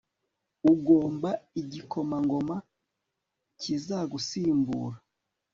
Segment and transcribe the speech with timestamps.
[0.71, 1.29] Ugomba
[1.61, 2.55] igikomangoma
[3.61, 4.97] kizagusimbura